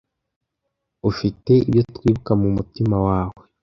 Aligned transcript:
Ufite 1.09 1.51
ibyo 1.69 1.81
twibuka 1.95 2.31
mu 2.41 2.47
mutima 2.57 2.95
wawe. 3.07 3.37